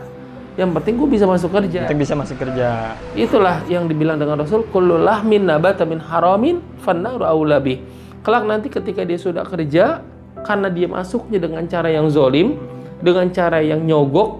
Yang 0.55 0.69
penting 0.79 0.93
gue 1.01 1.09
bisa 1.19 1.25
masuk 1.25 1.49
kerja. 1.49 1.83
Kita 1.83 1.97
bisa 1.97 2.13
masuk 2.13 2.37
kerja. 2.37 2.93
Itulah 3.17 3.59
yang 3.67 3.89
dibilang 3.89 4.21
dengan 4.21 4.39
Rasul, 4.39 4.63
kullu 4.69 5.01
lahmin 5.01 5.49
nabata 5.49 5.83
min 5.83 5.97
haramin 5.99 6.61
fannaru 6.79 7.25
aula 7.25 7.57
bih. 7.57 7.81
Kelak 8.23 8.43
nanti 8.47 8.71
ketika 8.71 9.03
dia 9.03 9.19
sudah 9.19 9.43
kerja, 9.43 9.99
karena 10.47 10.71
dia 10.71 10.87
masuknya 10.87 11.43
dengan 11.43 11.67
cara 11.67 11.91
yang 11.91 12.07
zolim, 12.07 12.55
dengan 13.03 13.27
cara 13.35 13.59
yang 13.59 13.83
nyogok, 13.83 14.39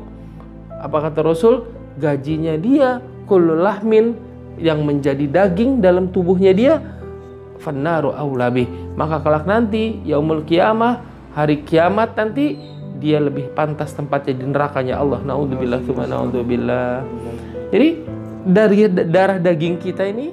apa 0.80 1.12
kata 1.12 1.20
Rasul? 1.24 1.68
Gajinya 2.00 2.56
dia 2.58 3.04
kullu 3.28 3.60
lahmin 3.60 4.16
yang 4.58 4.82
menjadi 4.88 5.28
daging 5.28 5.84
dalam 5.84 6.10
tubuhnya 6.10 6.56
dia 6.56 6.80
fannaru 7.60 8.16
aula 8.16 8.52
bih. 8.52 8.68
Maka 8.96 9.20
kelak 9.24 9.48
nanti 9.48 10.00
yaumul 10.08 10.44
kiamah, 10.48 11.04
hari 11.36 11.64
kiamat 11.64 12.16
nanti 12.16 12.60
dia 13.04 13.20
lebih 13.20 13.52
pantas 13.52 13.92
tempatnya 13.96 14.34
di 14.40 14.44
nerakanya 14.48 14.96
Allah. 15.00 15.20
Naudzubillah 15.24 15.80
naudzubillah. 15.84 17.04
Jadi 17.68 17.90
dari 18.48 18.78
da- 18.88 19.08
darah 19.08 19.40
daging 19.40 19.76
kita 19.80 20.08
ini 20.08 20.32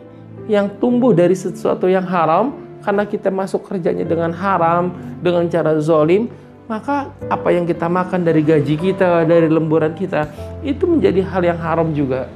yang 0.51 0.71
tumbuh 0.83 1.15
dari 1.15 1.35
sesuatu 1.35 1.87
yang 1.87 2.07
haram 2.07 2.70
karena 2.81 3.05
kita 3.05 3.29
masuk 3.29 3.69
kerjanya 3.69 4.05
dengan 4.05 4.33
haram, 4.33 4.93
dengan 5.21 5.47
cara 5.53 5.77
zolim, 5.81 6.29
maka 6.71 7.11
apa 7.27 7.51
yang 7.51 7.67
kita 7.67 7.91
makan 7.91 8.23
dari 8.23 8.47
gaji 8.47 8.79
kita, 8.79 9.27
dari 9.27 9.51
lemburan 9.51 9.91
kita, 9.93 10.31
itu 10.63 10.87
menjadi 10.87 11.21
hal 11.27 11.43
yang 11.43 11.59
haram 11.59 11.91
juga. 11.91 12.31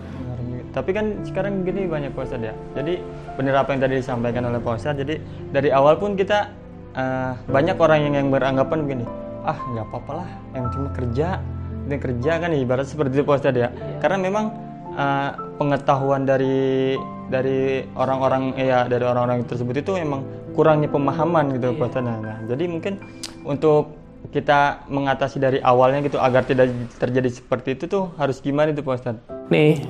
Tapi 0.75 0.91
kan 0.91 1.23
sekarang 1.23 1.63
gini 1.63 1.87
banyak 1.87 2.11
Pak 2.11 2.27
Ustadz 2.27 2.51
ya. 2.51 2.55
Jadi 2.75 2.99
benar 3.39 3.63
apa 3.63 3.79
yang 3.79 3.81
tadi 3.87 3.95
disampaikan 4.03 4.43
oleh 4.51 4.59
Pak 4.59 4.75
Ustadz. 4.75 5.01
Jadi 5.07 5.15
dari 5.55 5.71
awal 5.71 6.03
pun 6.03 6.19
kita 6.19 6.51
eh, 6.99 7.33
banyak 7.47 7.79
orang 7.79 8.11
yang 8.11 8.15
yang 8.19 8.29
beranggapan 8.35 8.79
begini. 8.83 9.07
Ah 9.47 9.55
nggak 9.55 9.87
apa-apa 9.87 10.13
lah, 10.19 10.29
yang 10.51 10.67
cuma 10.75 10.89
kerja, 10.91 11.39
dia 11.87 11.99
kerja 12.03 12.33
kan 12.43 12.51
ibarat 12.51 12.91
seperti 12.91 13.23
itu 13.23 13.25
Pak 13.25 13.39
Ustadz 13.39 13.63
ya. 13.63 13.69
Karena 14.03 14.19
memang 14.19 14.51
eh, 14.99 15.31
pengetahuan 15.63 16.27
dari 16.27 16.99
dari 17.33 17.89
orang-orang 17.97 18.53
ya 18.59 18.85
dari 18.85 19.05
orang-orang 19.05 19.45
tersebut 19.49 19.81
itu 19.81 19.97
memang 19.97 20.25
kurangnya 20.53 20.89
pemahaman 20.89 21.57
gitu 21.57 21.75
Pak 21.75 21.89
Ustadz. 21.91 22.07
Nah, 22.07 22.17
nah, 22.21 22.37
jadi 22.47 22.65
mungkin 22.71 23.01
untuk 23.43 23.97
kita 24.33 24.89
mengatasi 24.89 25.37
dari 25.37 25.59
awalnya 25.61 26.01
gitu 26.01 26.17
agar 26.17 26.49
tidak 26.49 26.73
terjadi 26.97 27.29
seperti 27.29 27.77
itu 27.77 27.85
tuh 27.91 28.05
harus 28.17 28.41
gimana 28.41 28.73
itu 28.73 28.81
Pak 28.81 28.95
Ustadz? 28.97 29.25
Nih, 29.53 29.85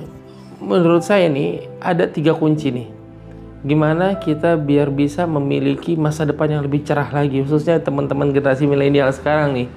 menurut 0.59 1.05
saya 1.05 1.31
nih 1.31 1.63
ada 1.79 2.09
tiga 2.09 2.35
kunci 2.35 2.73
nih. 2.73 2.89
Gimana 3.65 4.21
kita 4.21 4.61
biar 4.61 4.93
bisa 4.93 5.25
memiliki 5.25 5.97
masa 5.97 6.21
depan 6.21 6.53
yang 6.53 6.61
lebih 6.61 6.85
cerah 6.85 7.09
lagi, 7.09 7.41
khususnya 7.41 7.81
teman-teman 7.81 8.29
generasi 8.29 8.69
milenial 8.69 9.09
sekarang 9.09 9.57
nih. 9.57 9.67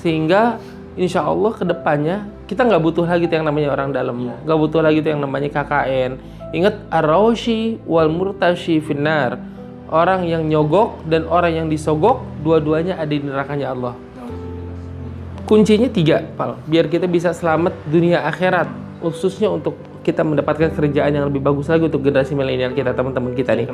Sehingga 0.00 0.56
insya 0.96 1.28
Allah 1.28 1.52
ke 1.52 1.64
depannya 1.66 2.24
kita 2.48 2.64
nggak 2.64 2.80
butuh 2.80 3.04
lagi 3.04 3.28
tuh 3.28 3.36
yang 3.36 3.46
namanya 3.46 3.76
orang 3.76 3.92
dalam, 3.92 4.32
nggak 4.32 4.58
butuh 4.58 4.80
lagi 4.80 5.04
tuh 5.04 5.12
yang 5.12 5.20
namanya 5.20 5.52
KKN. 5.52 6.37
Ingat 6.48 6.88
ar-rawshi 6.88 7.84
wal 7.84 8.08
murtashi 8.08 8.80
finnar. 8.80 9.36
Orang 9.88 10.28
yang 10.28 10.44
nyogok 10.44 11.04
dan 11.08 11.24
orang 11.28 11.64
yang 11.64 11.66
disogok, 11.68 12.20
dua-duanya 12.44 13.00
ada 13.00 13.08
di 13.08 13.24
nerakanya 13.24 13.72
Allah. 13.72 13.96
Kuncinya 15.48 15.88
tiga, 15.88 16.28
Pal. 16.36 16.60
Biar 16.68 16.92
kita 16.92 17.08
bisa 17.08 17.32
selamat 17.32 17.72
dunia 17.88 18.20
akhirat, 18.28 18.68
khususnya 19.00 19.48
untuk 19.48 19.80
kita 20.04 20.20
mendapatkan 20.20 20.76
kerjaan 20.76 21.12
yang 21.16 21.24
lebih 21.32 21.40
bagus 21.40 21.72
lagi 21.72 21.88
untuk 21.88 22.04
generasi 22.04 22.36
milenial 22.36 22.76
kita, 22.76 22.92
teman-teman 22.92 23.32
kita 23.32 23.56
nih. 23.56 23.68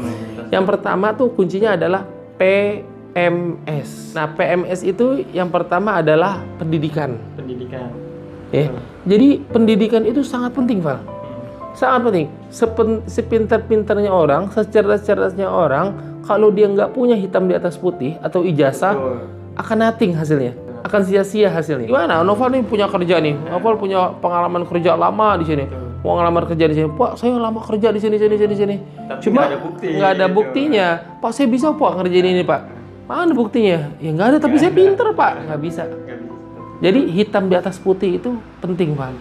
Yang 0.54 0.64
pertama 0.70 1.10
tuh 1.14 1.34
kuncinya 1.34 1.74
adalah 1.74 2.06
PMS. 2.38 4.14
Nah, 4.14 4.30
PMS 4.34 4.86
itu 4.86 5.26
yang 5.34 5.50
pertama 5.50 5.98
adalah 5.98 6.42
pendidikan. 6.62 7.18
Pendidikan. 7.34 7.90
Ya. 8.54 8.70
Jadi 9.02 9.42
pendidikan 9.50 10.06
itu 10.06 10.22
sangat 10.22 10.54
penting, 10.54 10.78
Val. 10.78 11.02
Sangat 11.74 12.06
penting. 12.06 12.26
Sepintar-pintarnya 13.10 14.08
orang, 14.08 14.46
secerdas-cerdasnya 14.54 15.50
orang, 15.50 15.98
kalau 16.22 16.54
dia 16.54 16.70
nggak 16.70 16.94
punya 16.94 17.18
hitam 17.18 17.50
di 17.50 17.54
atas 17.58 17.74
putih 17.74 18.14
atau 18.22 18.46
ijazah, 18.46 18.94
akan 19.58 19.76
nothing 19.82 20.14
hasilnya. 20.14 20.54
Akan 20.86 21.02
sia-sia 21.02 21.50
hasilnya. 21.50 21.90
Gimana? 21.90 22.22
Novel 22.22 22.54
nih 22.54 22.62
punya 22.62 22.86
kerja 22.86 23.18
nih. 23.18 23.34
Novel 23.50 23.74
punya 23.80 24.14
pengalaman 24.20 24.68
kerja 24.68 24.94
lama 24.94 25.34
di 25.40 25.44
sini. 25.48 25.64
Mau 26.04 26.20
ngelamar 26.20 26.44
kerja 26.44 26.68
di 26.68 26.74
sini. 26.76 26.88
Pak, 26.92 27.16
saya 27.16 27.40
lama 27.40 27.64
kerja 27.64 27.88
di 27.88 27.96
sini, 27.96 28.20
sini, 28.20 28.36
sini, 28.36 28.54
sini. 28.54 28.76
Tapi 29.08 29.20
Cuma 29.24 29.48
nggak 29.48 29.50
ada 29.50 29.58
bukti, 29.64 29.86
nggak 29.88 30.10
ada 30.12 30.26
gitu. 30.28 30.36
buktinya. 30.36 30.86
Pak, 31.24 31.30
saya 31.32 31.46
bisa 31.48 31.72
Pak 31.72 31.90
ngerjain 31.96 32.28
ini, 32.28 32.44
Pak. 32.44 32.60
Mana 33.08 33.32
buktinya? 33.32 33.88
Ya 33.96 34.10
nggak 34.12 34.28
ada, 34.30 34.38
tapi 34.38 34.60
saya 34.60 34.72
pinter, 34.76 35.16
Pak. 35.16 35.48
Nggak 35.48 35.60
bisa. 35.64 35.82
Jadi 36.84 37.00
hitam 37.08 37.48
di 37.48 37.56
atas 37.56 37.80
putih 37.80 38.20
itu 38.20 38.36
penting 38.60 38.92
Pak. 38.92 39.16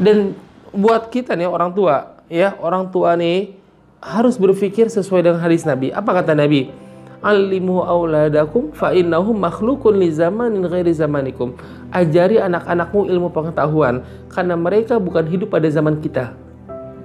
Dan 0.00 0.32
buat 0.76 1.08
kita 1.08 1.32
nih 1.34 1.48
orang 1.48 1.72
tua, 1.72 2.20
ya 2.28 2.54
orang 2.60 2.92
tua 2.92 3.16
nih 3.16 3.56
harus 4.04 4.36
berpikir 4.36 4.92
sesuai 4.92 5.24
dengan 5.24 5.40
hadis 5.40 5.64
Nabi. 5.64 5.90
Apa 5.90 6.22
kata 6.22 6.36
Nabi? 6.36 6.70
Alimu 7.24 7.82
auladakum 7.82 8.70
fa 8.76 8.92
innahum 8.92 9.34
makhlukun 9.40 9.98
li 9.98 10.12
zamanin 10.12 10.62
ghairi 10.68 10.92
zamanikum. 10.92 11.56
Ajari 11.90 12.38
anak-anakmu 12.38 13.08
ilmu 13.08 13.32
pengetahuan 13.32 14.04
karena 14.30 14.54
mereka 14.54 15.00
bukan 15.00 15.24
hidup 15.26 15.50
pada 15.50 15.66
zaman 15.72 15.98
kita. 15.98 16.36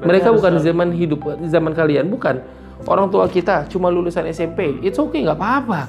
Mereka 0.03 0.35
bukan 0.35 0.59
zaman 0.59 0.91
hidup 0.93 1.25
zaman 1.47 1.71
kalian, 1.71 2.11
bukan. 2.11 2.43
Orang 2.89 3.13
tua 3.13 3.29
kita 3.29 3.69
cuma 3.69 3.93
lulusan 3.93 4.25
SMP, 4.33 4.81
it's 4.81 4.97
okay 4.97 5.21
nggak 5.21 5.37
apa-apa. 5.37 5.85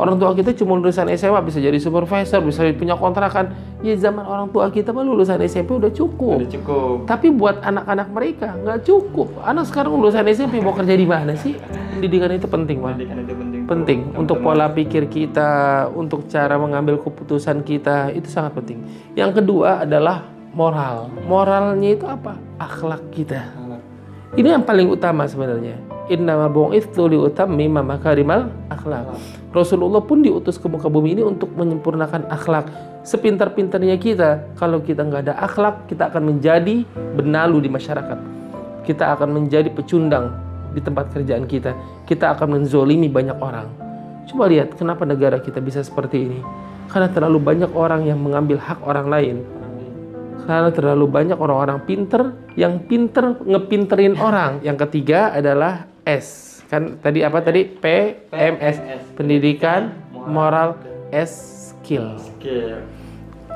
Orang 0.00 0.16
tua 0.16 0.32
kita 0.32 0.56
cuma 0.56 0.80
lulusan 0.80 1.04
SMA 1.12 1.36
bisa 1.44 1.60
jadi 1.60 1.76
supervisor, 1.76 2.40
bisa 2.40 2.64
punya 2.72 2.96
kontrakan. 2.96 3.52
Ya 3.84 3.92
zaman 3.92 4.24
orang 4.24 4.48
tua 4.48 4.72
kita 4.72 4.88
mah 4.88 5.04
lulusan 5.04 5.36
SMP 5.44 5.76
udah 5.76 5.92
cukup. 5.92 6.40
Udah 6.40 6.52
cukup. 6.52 6.96
Tapi 7.04 7.28
buat 7.28 7.60
anak-anak 7.60 8.08
mereka 8.08 8.56
nggak 8.56 8.88
cukup. 8.88 9.28
Anak 9.44 9.68
sekarang 9.68 9.92
lulusan 9.92 10.24
SMP 10.32 10.64
mau 10.64 10.72
kerja 10.72 10.96
di 10.96 11.04
mana 11.04 11.36
sih? 11.36 11.60
Pendidikan 11.92 12.32
itu 12.32 12.48
penting, 12.48 12.80
Pak. 12.80 12.96
Pendidikan 12.96 13.18
itu 13.20 13.34
penting. 13.36 13.60
Penting 13.68 14.00
untuk 14.16 14.36
pola 14.40 14.72
pikir 14.72 15.12
kita, 15.12 15.86
untuk 15.92 16.24
cara 16.26 16.56
mengambil 16.56 16.96
keputusan 16.96 17.60
kita 17.60 18.16
itu 18.16 18.32
sangat 18.32 18.56
penting. 18.56 18.80
Yang 19.12 19.44
kedua 19.44 19.84
adalah 19.84 20.24
moral. 20.56 21.12
Moralnya 21.28 21.90
itu 21.92 22.08
apa? 22.08 22.40
Akhlak 22.56 23.12
kita. 23.12 23.44
Ini 24.32 24.56
yang 24.56 24.64
paling 24.64 24.88
utama 24.88 25.28
sebenarnya. 25.28 25.91
Makarimal 27.84 28.50
akhlak. 28.66 29.06
Rasulullah 29.54 30.02
pun 30.02 30.24
diutus 30.24 30.58
ke 30.58 30.66
muka 30.66 30.90
bumi 30.90 31.14
ini 31.14 31.22
untuk 31.22 31.54
menyempurnakan 31.54 32.26
akhlak. 32.26 32.66
Sepintar-pintarnya 33.06 33.94
kita, 33.98 34.54
kalau 34.58 34.82
kita 34.82 35.06
nggak 35.06 35.30
ada 35.30 35.34
akhlak, 35.38 35.86
kita 35.86 36.10
akan 36.10 36.34
menjadi 36.34 36.82
benalu 37.14 37.66
di 37.66 37.70
masyarakat. 37.70 38.18
Kita 38.82 39.14
akan 39.14 39.28
menjadi 39.30 39.70
pecundang 39.70 40.34
di 40.74 40.80
tempat 40.82 41.14
kerjaan 41.14 41.46
kita. 41.46 41.76
Kita 42.08 42.34
akan 42.34 42.58
menzolimi 42.58 43.06
banyak 43.06 43.38
orang. 43.38 43.70
Coba 44.26 44.50
lihat 44.50 44.74
kenapa 44.74 45.06
negara 45.06 45.38
kita 45.38 45.62
bisa 45.62 45.82
seperti 45.84 46.18
ini. 46.26 46.40
Karena 46.90 47.06
terlalu 47.10 47.38
banyak 47.38 47.70
orang 47.78 48.06
yang 48.06 48.18
mengambil 48.18 48.58
hak 48.58 48.82
orang 48.82 49.06
lain 49.06 49.36
karena 50.42 50.74
terlalu 50.74 51.06
banyak 51.06 51.38
orang-orang 51.38 51.78
pinter 51.86 52.34
yang 52.58 52.82
pinter 52.90 53.38
ngepinterin 53.46 54.18
orang. 54.18 54.58
Yang 54.66 54.88
ketiga 54.88 55.30
adalah 55.30 55.91
S. 56.06 56.58
Kan 56.66 56.96
tadi 56.98 57.20
apa 57.20 57.38
tadi? 57.44 57.68
P, 57.68 57.84
M, 58.32 58.54
S. 58.58 58.80
Pendidikan, 59.14 59.92
moral, 60.12 60.78
S, 61.12 61.32
skill. 61.72 62.16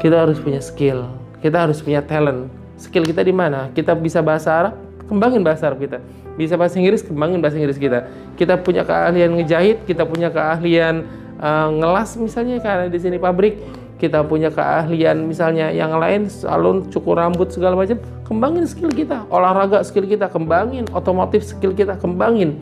Kita 0.02 0.26
harus 0.28 0.36
punya 0.42 0.60
skill. 0.60 1.08
Kita 1.40 1.64
harus 1.64 1.80
punya 1.80 2.04
talent. 2.04 2.52
Skill 2.76 3.08
kita 3.08 3.24
di 3.24 3.32
mana? 3.32 3.72
Kita 3.72 3.96
bisa 3.96 4.20
bahasa 4.20 4.52
Arab, 4.52 4.74
kembangin 5.08 5.40
bahasa 5.40 5.72
Arab 5.72 5.80
kita. 5.80 5.98
Bisa 6.36 6.60
bahasa 6.60 6.76
Inggris, 6.76 7.00
kembangin 7.00 7.40
bahasa 7.40 7.56
Inggris 7.56 7.80
kita. 7.80 8.04
Kita 8.36 8.60
punya 8.60 8.84
keahlian 8.84 9.32
ngejahit, 9.40 9.88
kita 9.88 10.04
punya 10.04 10.28
keahlian 10.28 11.08
eh, 11.40 11.68
ngelas 11.80 12.20
misalnya 12.20 12.60
karena 12.60 12.92
di 12.92 12.98
sini 13.00 13.16
pabrik 13.16 13.56
kita 13.96 14.20
punya 14.28 14.52
keahlian 14.52 15.24
misalnya 15.24 15.72
yang 15.72 15.96
lain 15.96 16.28
salon 16.28 16.84
cukur 16.92 17.16
rambut 17.16 17.48
segala 17.48 17.72
macam 17.72 17.96
kembangin 18.28 18.68
skill 18.68 18.92
kita. 18.92 19.24
Olahraga 19.32 19.80
skill 19.80 20.04
kita 20.04 20.28
kembangin. 20.28 20.84
Otomotif 20.92 21.44
skill 21.48 21.72
kita 21.72 21.96
kembangin. 21.96 22.60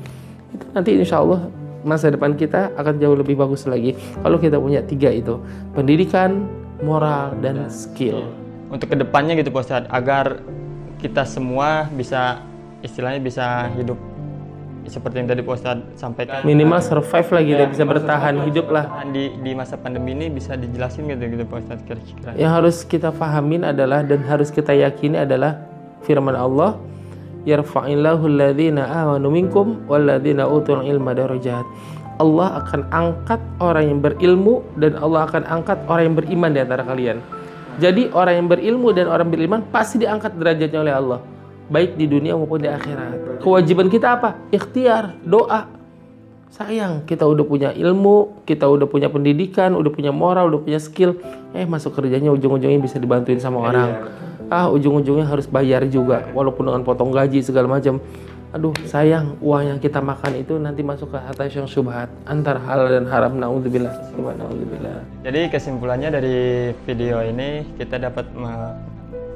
Itu 0.54 0.64
nanti 0.70 0.94
insya 0.94 1.18
Allah 1.18 1.50
masa 1.82 2.08
depan 2.08 2.38
kita 2.38 2.72
akan 2.78 2.96
jauh 2.96 3.18
lebih 3.18 3.36
bagus 3.36 3.66
lagi 3.66 3.98
kalau 4.22 4.38
kita 4.38 4.56
punya 4.62 4.80
tiga 4.86 5.10
itu. 5.10 5.42
Pendidikan 5.74 6.46
moral 6.86 7.34
dan 7.42 7.66
skill. 7.66 8.30
Untuk 8.70 8.90
ke 8.90 8.96
depannya 8.98 9.34
gitu 9.38 9.50
Pak 9.50 9.62
Ustadz, 9.66 9.90
agar 9.90 10.38
kita 11.02 11.26
semua 11.26 11.90
bisa 11.92 12.42
istilahnya 12.80 13.20
bisa 13.20 13.68
hidup 13.74 13.98
seperti 14.86 15.16
yang 15.18 15.28
tadi 15.28 15.40
Pak 15.40 15.54
Ustadz 15.54 15.86
sampaikan. 15.96 16.40
minimal 16.42 16.80
survive 16.80 17.28
lah 17.30 17.42
kita 17.42 17.62
Ya, 17.62 17.68
bisa 17.68 17.84
bertahan 17.84 18.34
hidup 18.44 18.66
lah 18.68 18.84
Di, 19.08 19.32
di 19.38 19.52
masa 19.52 19.74
pandemi 19.74 20.12
ini 20.12 20.28
bisa 20.28 20.54
dijelasin 20.54 21.08
gitu 21.08 21.24
gitu 21.26 21.44
Pak 21.44 21.58
Ustadz 21.62 21.82
kira-kira. 21.82 22.30
yang 22.36 22.52
harus 22.52 22.82
kita 22.82 23.08
fahamin 23.10 23.64
adalah 23.64 24.00
dan 24.02 24.20
harus 24.22 24.48
kita 24.48 24.72
yakini 24.72 25.22
adalah 25.22 25.64
firman 26.02 26.34
Allah 26.34 26.76
yarfa'illahu 27.42 28.24
alladhina 28.24 28.88
amanu 28.88 29.28
minkum 29.28 29.66
walladhina 29.84 30.48
utul 30.48 30.80
ilma 30.80 31.12
darajat 31.12 31.64
Allah 32.14 32.62
akan 32.62 32.80
angkat 32.94 33.42
orang 33.58 33.84
yang 33.90 33.98
berilmu 33.98 34.62
dan 34.78 34.94
Allah 34.96 35.26
akan 35.26 35.42
angkat 35.50 35.82
orang 35.90 36.04
yang 36.06 36.16
beriman 36.16 36.50
di 36.54 36.62
antara 36.62 36.86
kalian. 36.86 37.18
Jadi 37.82 38.06
orang 38.14 38.38
yang 38.38 38.46
berilmu 38.46 38.94
dan 38.94 39.10
orang 39.10 39.34
beriman 39.34 39.66
pasti 39.74 39.98
diangkat 39.98 40.38
derajatnya 40.38 40.78
oleh 40.78 40.94
Allah, 40.94 41.18
baik 41.68 41.96
di 41.96 42.06
dunia 42.08 42.36
maupun 42.36 42.60
di 42.60 42.68
akhirat. 42.68 43.40
Kewajiban 43.40 43.88
kita 43.88 44.20
apa? 44.20 44.36
Ikhtiar, 44.52 45.16
doa. 45.24 45.70
Sayang, 46.54 47.02
kita 47.02 47.26
udah 47.26 47.42
punya 47.42 47.70
ilmu, 47.74 48.46
kita 48.46 48.70
udah 48.70 48.86
punya 48.86 49.10
pendidikan, 49.10 49.74
udah 49.74 49.90
punya 49.90 50.14
moral, 50.14 50.54
udah 50.54 50.62
punya 50.62 50.78
skill. 50.78 51.18
Eh, 51.50 51.66
masuk 51.66 51.98
kerjanya 51.98 52.30
ujung-ujungnya 52.30 52.78
bisa 52.78 53.02
dibantuin 53.02 53.42
sama 53.42 53.58
orang. 53.58 53.90
Ah, 54.46 54.70
ujung-ujungnya 54.70 55.26
harus 55.26 55.50
bayar 55.50 55.82
juga, 55.90 56.30
walaupun 56.30 56.70
dengan 56.70 56.86
potong 56.86 57.10
gaji 57.10 57.42
segala 57.42 57.66
macam. 57.66 57.98
Aduh, 58.54 58.70
sayang, 58.86 59.34
uang 59.42 59.66
yang 59.66 59.78
kita 59.82 59.98
makan 59.98 60.38
itu 60.38 60.54
nanti 60.62 60.86
masuk 60.86 61.10
ke 61.10 61.18
harta 61.18 61.50
yang 61.50 61.66
syubhat 61.66 62.06
antara 62.22 62.62
halal 62.62 62.86
dan 62.86 63.10
haram. 63.10 63.34
Naudzubillah. 63.34 64.14
Naudzubillah. 64.14 65.02
Jadi 65.26 65.50
kesimpulannya 65.50 66.08
dari 66.14 66.38
video 66.86 67.18
ini 67.18 67.66
kita 67.74 67.98
dapat 67.98 68.30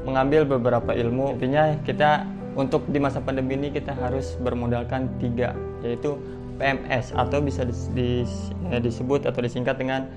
mengambil 0.08 0.48
beberapa 0.48 0.96
ilmu. 0.96 1.36
Intinya 1.36 1.76
kita 1.84 2.24
untuk 2.56 2.88
di 2.88 2.96
masa 2.98 3.20
pandemi 3.20 3.54
ini 3.54 3.68
kita 3.68 3.92
harus 3.92 4.34
bermodalkan 4.40 5.12
tiga, 5.20 5.52
yaitu 5.84 6.16
PMS 6.58 7.14
atau 7.14 7.38
bisa 7.38 7.62
dis- 7.62 7.92
dis- 7.94 8.50
eh, 8.72 8.80
disebut 8.82 9.28
atau 9.28 9.38
disingkat 9.44 9.78
dengan 9.78 10.08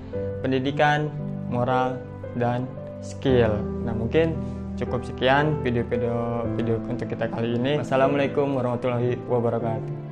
pendidikan, 0.42 1.06
moral, 1.52 2.00
dan 2.40 2.66
skill. 3.04 3.52
Nah 3.86 3.94
mungkin 3.94 4.34
cukup 4.80 5.04
sekian 5.04 5.60
video-video 5.62 6.48
video 6.56 6.80
untuk 6.88 7.06
kita 7.12 7.28
kali 7.28 7.60
ini. 7.60 7.78
Assalamualaikum 7.78 8.56
warahmatullahi 8.58 9.20
wabarakatuh. 9.28 10.11